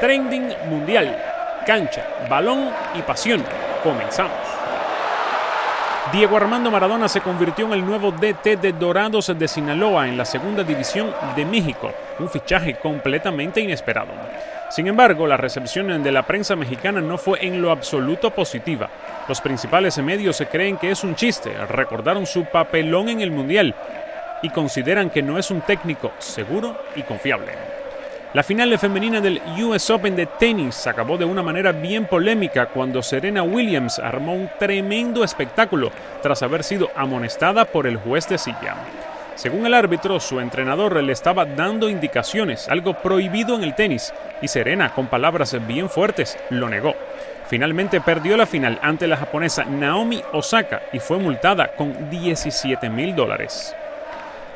Trending 0.00 0.54
Mundial. 0.70 1.14
Cancha, 1.66 2.02
balón 2.28 2.70
y 2.94 3.02
pasión. 3.02 3.44
Comenzamos. 3.84 4.32
Diego 6.10 6.38
Armando 6.38 6.70
Maradona 6.70 7.06
se 7.06 7.20
convirtió 7.20 7.66
en 7.66 7.74
el 7.74 7.84
nuevo 7.84 8.10
DT 8.10 8.56
de 8.56 8.72
Dorados 8.72 9.30
de 9.38 9.46
Sinaloa 9.46 10.08
en 10.08 10.16
la 10.16 10.24
segunda 10.24 10.64
división 10.64 11.14
de 11.36 11.44
México, 11.44 11.92
un 12.18 12.30
fichaje 12.30 12.76
completamente 12.76 13.60
inesperado. 13.60 14.08
Sin 14.70 14.88
embargo, 14.88 15.26
la 15.26 15.36
recepción 15.36 16.02
de 16.02 16.12
la 16.12 16.22
prensa 16.22 16.56
mexicana 16.56 17.02
no 17.02 17.18
fue 17.18 17.44
en 17.46 17.60
lo 17.60 17.70
absoluto 17.70 18.30
positiva. 18.30 18.88
Los 19.28 19.42
principales 19.42 19.98
medios 19.98 20.36
se 20.36 20.46
creen 20.46 20.78
que 20.78 20.90
es 20.90 21.04
un 21.04 21.14
chiste, 21.14 21.52
recordaron 21.68 22.24
su 22.24 22.46
papelón 22.46 23.10
en 23.10 23.20
el 23.20 23.30
Mundial 23.30 23.74
y 24.42 24.48
consideran 24.48 25.10
que 25.10 25.22
no 25.22 25.38
es 25.38 25.50
un 25.50 25.60
técnico 25.60 26.10
seguro 26.18 26.84
y 26.96 27.02
confiable. 27.02 27.52
La 28.32 28.44
final 28.44 28.78
femenina 28.78 29.20
del 29.20 29.42
US 29.60 29.90
Open 29.90 30.14
de 30.14 30.26
tenis 30.26 30.86
acabó 30.86 31.18
de 31.18 31.24
una 31.24 31.42
manera 31.42 31.72
bien 31.72 32.06
polémica 32.06 32.66
cuando 32.66 33.02
Serena 33.02 33.42
Williams 33.42 33.98
armó 33.98 34.34
un 34.34 34.48
tremendo 34.56 35.24
espectáculo 35.24 35.90
tras 36.22 36.40
haber 36.44 36.62
sido 36.62 36.90
amonestada 36.94 37.64
por 37.64 37.88
el 37.88 37.96
juez 37.96 38.28
de 38.28 38.38
silla. 38.38 38.76
Según 39.34 39.66
el 39.66 39.74
árbitro, 39.74 40.20
su 40.20 40.38
entrenador 40.38 41.02
le 41.02 41.12
estaba 41.12 41.44
dando 41.44 41.88
indicaciones, 41.88 42.68
algo 42.68 42.94
prohibido 42.94 43.56
en 43.56 43.64
el 43.64 43.74
tenis, 43.74 44.14
y 44.40 44.46
Serena, 44.46 44.94
con 44.94 45.08
palabras 45.08 45.56
bien 45.66 45.90
fuertes, 45.90 46.38
lo 46.50 46.68
negó. 46.68 46.94
Finalmente 47.48 48.00
perdió 48.00 48.36
la 48.36 48.46
final 48.46 48.78
ante 48.80 49.08
la 49.08 49.16
japonesa 49.16 49.64
Naomi 49.64 50.22
Osaka 50.32 50.82
y 50.92 51.00
fue 51.00 51.18
multada 51.18 51.72
con 51.74 52.08
17 52.08 52.90
mil 52.90 53.16
dólares. 53.16 53.74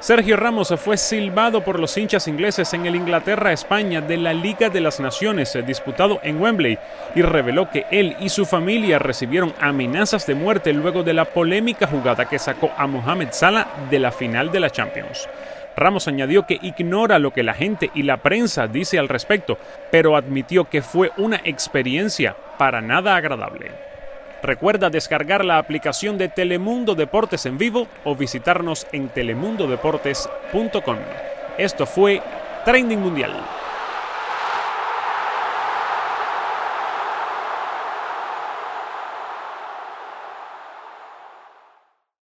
Sergio 0.05 0.37
Ramos 0.37 0.69
fue 0.77 0.99
silbado 0.99 1.65
por 1.65 1.81
los 1.81 1.97
hinchas 1.97 2.29
ingleses 2.29 2.75
en 2.75 2.85
el 2.85 2.95
Inglaterra-España 2.95 4.03
de 4.03 4.19
la 4.19 4.35
Liga 4.35 4.69
de 4.69 4.83
las 4.83 5.01
Naciones 5.01 5.57
disputado 5.67 6.21
en 6.23 6.43
Wembley 6.43 6.79
y 7.15 7.23
reveló 7.23 7.71
que 7.71 7.87
él 7.91 8.15
y 8.21 8.29
su 8.29 8.45
familia 8.45 8.99
recibieron 8.99 9.55
amenazas 9.63 10.27
de 10.27 10.35
muerte 10.35 10.75
luego 10.75 11.05
de 11.05 11.15
la 11.15 11.25
polémica 11.25 11.87
jugada 11.87 12.29
que 12.29 12.39
sacó 12.39 12.71
a 12.77 12.87
Mohamed 12.87 13.29
Salah 13.31 13.67
de 13.91 13.99
la 13.99 14.13
final 14.13 14.53
de 14.53 14.61
la 14.61 14.69
Champions. 14.69 15.27
Ramos 15.75 16.07
añadió 16.07 16.47
que 16.47 16.59
ignora 16.61 17.19
lo 17.19 17.33
que 17.33 17.43
la 17.43 17.55
gente 17.55 17.91
y 17.95 18.03
la 18.03 18.19
prensa 18.19 18.67
dice 18.67 18.99
al 18.99 19.09
respecto, 19.09 19.57
pero 19.91 20.19
admitió 20.19 20.69
que 20.69 20.83
fue 20.83 21.13
una 21.17 21.41
experiencia 21.45 22.37
para 22.59 22.83
nada 22.83 23.17
agradable. 23.17 23.94
Recuerda 24.45 24.91
descargar 24.91 25.43
la 25.43 25.57
aplicación 25.57 26.19
de 26.19 26.29
Telemundo 26.29 26.95
Deportes 26.95 27.47
en 27.47 27.57
vivo 27.57 27.89
o 28.05 28.15
visitarnos 28.15 28.87
en 28.93 29.09
telemundodeportes.com. 29.09 30.99
Esto 31.57 31.87
fue 31.87 32.21
Trending 32.67 33.01
Mundial. 33.01 33.33